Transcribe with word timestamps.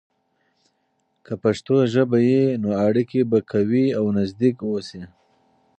که 1.25 1.33
پښتو 1.43 1.75
ژبه 1.93 2.17
وي، 2.25 2.43
نو 2.61 2.69
اړیکې 2.87 3.19
به 3.29 3.39
قوي 3.51 3.85
او 3.97 4.05
نزدیک 4.17 4.55
اوسي. 4.69 5.01